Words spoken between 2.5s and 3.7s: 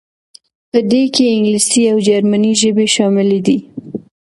ژبې شاملې دي.